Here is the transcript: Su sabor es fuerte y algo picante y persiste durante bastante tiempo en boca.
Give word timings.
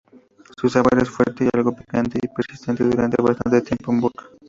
Su 0.59 0.67
sabor 0.67 0.97
es 0.99 1.07
fuerte 1.11 1.45
y 1.45 1.49
algo 1.53 1.75
picante 1.75 2.17
y 2.19 2.27
persiste 2.27 2.73
durante 2.73 3.21
bastante 3.21 3.61
tiempo 3.61 3.91
en 3.91 4.01
boca. 4.01 4.29